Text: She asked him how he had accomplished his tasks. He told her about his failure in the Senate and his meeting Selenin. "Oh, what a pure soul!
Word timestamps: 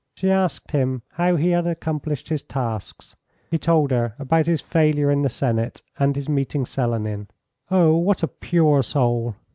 She 0.15 0.31
asked 0.31 0.71
him 0.71 1.03
how 1.09 1.35
he 1.35 1.49
had 1.51 1.67
accomplished 1.67 2.29
his 2.29 2.41
tasks. 2.41 3.15
He 3.51 3.59
told 3.59 3.91
her 3.91 4.15
about 4.17 4.47
his 4.47 4.59
failure 4.59 5.11
in 5.11 5.21
the 5.21 5.29
Senate 5.29 5.83
and 5.99 6.15
his 6.15 6.27
meeting 6.27 6.65
Selenin. 6.65 7.27
"Oh, 7.69 7.95
what 7.97 8.23
a 8.23 8.27
pure 8.27 8.81
soul! 8.81 9.35